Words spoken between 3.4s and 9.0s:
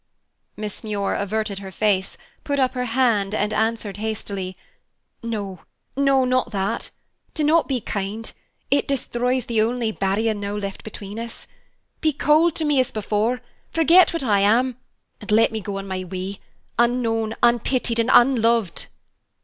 answered hastily, "No, no, not that! Do not be kind; it